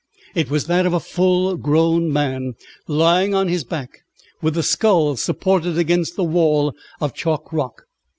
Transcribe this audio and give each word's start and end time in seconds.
It 0.33 0.49
was 0.49 0.65
that 0.65 0.87
of 0.87 0.93
a 0.93 0.99
full 0.99 1.55
grown 1.57 2.11
man, 2.11 2.55
lying 2.87 3.35
on 3.35 3.49
his 3.49 3.63
back, 3.63 3.99
with 4.41 4.55
the 4.55 4.63
skull 4.63 5.15
supported 5.15 5.77
against 5.77 6.15
the 6.15 6.23
wall 6.23 6.73
of 6.99 7.13
chalk 7.13 7.53
rock. 7.53 7.83